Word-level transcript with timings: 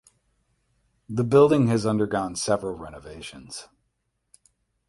The 1.07 1.23
building 1.23 1.67
has 1.67 1.85
undergone 1.85 2.35
several 2.35 2.75
renovations. 2.75 3.67